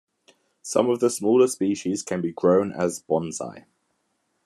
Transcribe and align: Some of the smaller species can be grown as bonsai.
Some 0.63 0.89
of 0.89 0.99
the 0.99 1.11
smaller 1.11 1.45
species 1.47 2.01
can 2.01 2.21
be 2.21 2.31
grown 2.31 2.71
as 2.73 3.03
bonsai. 3.03 3.65